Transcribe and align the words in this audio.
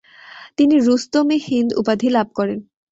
তিনি 0.57 0.75
রুস্তম 0.79 1.27
-ই-হিন্দ 1.29 1.69
উপাধি 1.81 2.07
লাভ 2.09 2.27
করেন। 2.37 2.59